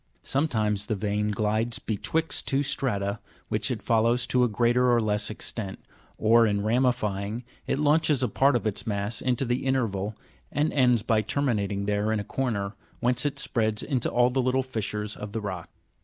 [0.23, 3.19] Sometimes the vein glides betwixt two strata,
[3.49, 5.77] which it follows to a greater or less extent;
[6.17, 10.15] or, in ramifying, it launches a part of its mass into the interval,
[10.51, 14.63] and ends by terminating there in a corner, whence it spreads into all the little
[14.63, 15.69] fissures of the rock.